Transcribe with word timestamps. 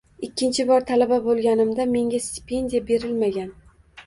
Ikkinchi 0.27 0.63
bor 0.69 0.85
talaba 0.91 1.19
bo’lganimda, 1.27 1.87
menga 1.93 2.23
stipendiya 2.29 2.83
berilmagan. 2.89 3.55